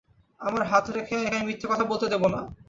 [0.41, 2.41] আমার হাতে রেখে একে আমি মিথ্যে কথা বলতে দেব না।